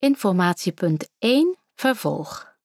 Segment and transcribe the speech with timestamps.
[0.00, 2.56] Informatiepunt 1 Vervolg.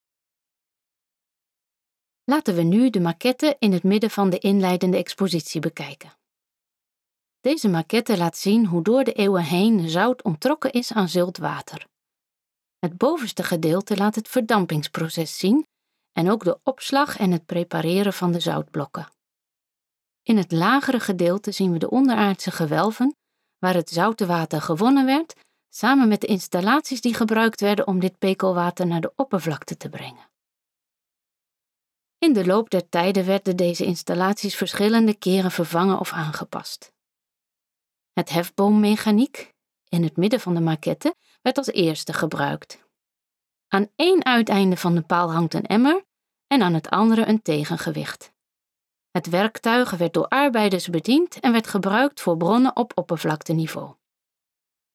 [2.24, 6.14] Laten we nu de maquette in het midden van de inleidende expositie bekijken.
[7.42, 11.88] Deze maquette laat zien hoe door de eeuwen heen zout onttrokken is aan zult water.
[12.80, 15.68] Het bovenste gedeelte laat het verdampingsproces zien
[16.12, 19.10] en ook de opslag en het prepareren van de zoutblokken.
[20.24, 23.16] In het lagere gedeelte zien we de onderaardse gewelven,
[23.58, 25.36] waar het zoute water gewonnen werd,
[25.76, 30.30] samen met de installaties die gebruikt werden om dit pekelwater naar de oppervlakte te brengen.
[32.18, 36.94] In de loop der tijden werden deze installaties verschillende keren vervangen of aangepast.
[38.14, 39.54] Het hefboommechaniek,
[39.90, 42.84] in het midden van de maquette, werd als eerste gebruikt.
[43.68, 46.06] Aan één uiteinde van de paal hangt een emmer
[46.48, 48.32] en aan het andere een tegengewicht.
[49.12, 53.94] Het werktuig werd door arbeiders bediend en werd gebruikt voor bronnen op oppervlakteniveau.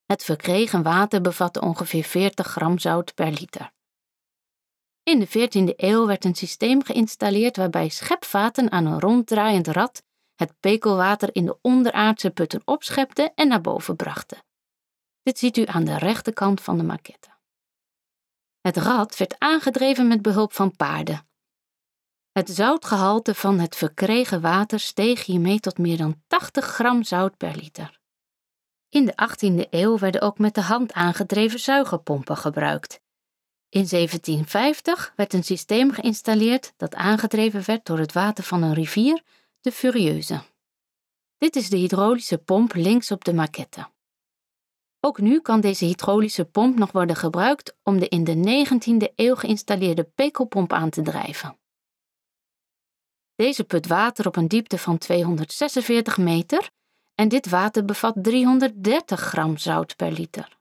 [0.09, 3.73] Het verkregen water bevatte ongeveer 40 gram zout per liter.
[5.03, 10.03] In de 14e eeuw werd een systeem geïnstalleerd waarbij schepvaten aan een ronddraaiend rad
[10.35, 14.43] het pekelwater in de onderaardse putten opschepte en naar boven brachten.
[15.23, 17.29] Dit ziet u aan de rechterkant van de maquette.
[18.61, 21.29] Het rad werd aangedreven met behulp van paarden.
[22.33, 27.57] Het zoutgehalte van het verkregen water steeg hiermee tot meer dan 80 gram zout per
[27.57, 27.98] liter.
[28.89, 33.01] In de 18e eeuw werden ook met de hand aangedreven zuigerpompen gebruikt.
[33.69, 39.23] In 1750 werd een systeem geïnstalleerd dat aangedreven werd door het water van een rivier,
[39.61, 40.41] de Furieuse.
[41.39, 43.91] Dit is de hydraulische pomp links op de maquette.
[45.01, 49.35] Ook nu kan deze hydraulische pomp nog worden gebruikt om de in de 19e eeuw
[49.35, 51.59] geïnstalleerde pekelpomp aan te drijven.
[53.35, 56.71] Deze put water op een diepte van 246 meter
[57.21, 60.59] en dit water bevat 330 gram zout per liter.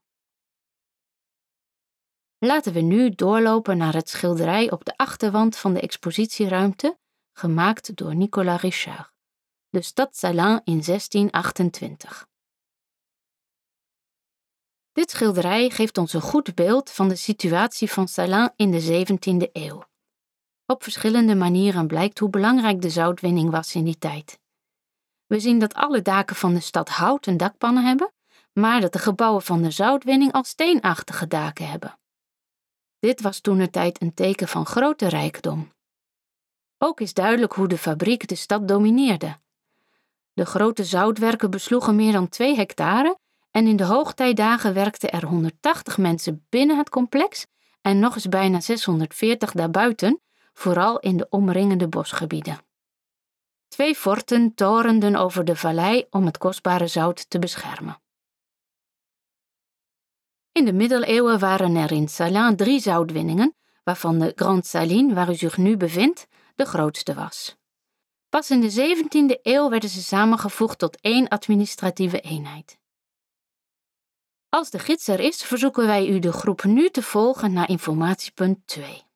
[2.37, 6.97] Laten we nu doorlopen naar het schilderij op de achterwand van de expositieruimte,
[7.33, 9.11] gemaakt door Nicolas Richard,
[9.69, 12.27] de stad Salins in 1628.
[14.91, 19.51] Dit schilderij geeft ons een goed beeld van de situatie van Salins in de 17e
[19.51, 19.83] eeuw.
[20.65, 24.39] Op verschillende manieren blijkt hoe belangrijk de zoutwinning was in die tijd.
[25.27, 28.11] We zien dat alle daken van de stad houten dakpannen hebben,
[28.53, 31.99] maar dat de gebouwen van de zoutwinning al steenachtige daken hebben.
[32.99, 35.71] Dit was toen de tijd een teken van grote rijkdom.
[36.77, 39.37] Ook is duidelijk hoe de fabriek de stad domineerde.
[40.33, 43.17] De grote zoutwerken besloegen meer dan 2 hectare
[43.51, 47.45] en in de hoogtijdagen werkten er 180 mensen binnen het complex
[47.81, 50.21] en nog eens bijna 640 daarbuiten,
[50.53, 52.66] vooral in de omringende bosgebieden.
[53.67, 58.01] Twee forten torenden over de vallei om het kostbare zout te beschermen.
[60.51, 65.35] In de middeleeuwen waren er in Salins drie zoutwinningen, waarvan de Grande Saline, waar u
[65.35, 67.55] zich nu bevindt, de grootste was.
[68.29, 72.79] Pas in de 17e eeuw werden ze samengevoegd tot één administratieve eenheid.
[74.49, 78.67] Als de gids er is, verzoeken wij u de groep nu te volgen naar informatiepunt
[78.67, 79.06] 2.